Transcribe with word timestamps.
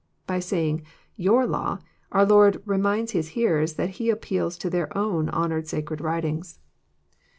By 0.25 0.39
saying" 0.39 0.81
yonr 1.19 1.47
law," 1.47 1.77
onf 2.11 2.27
Lord 2.27 2.63
reminds 2.65 3.11
His 3.11 3.29
hearers 3.37 3.73
that 3.75 3.89
He 4.01 4.09
appeals 4.09 4.57
to 4.57 4.69
theu* 4.71 4.87
own 4.95 5.29
honoured 5.29 5.67
sacred 5.67 6.01
writings. 6.01 6.57